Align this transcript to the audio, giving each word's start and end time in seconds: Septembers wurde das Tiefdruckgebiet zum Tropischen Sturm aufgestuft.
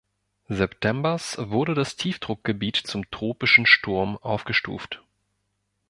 Septembers 0.49 1.37
wurde 1.39 1.75
das 1.75 1.95
Tiefdruckgebiet 1.95 2.75
zum 2.77 3.07
Tropischen 3.11 3.67
Sturm 3.67 4.17
aufgestuft. 4.17 5.03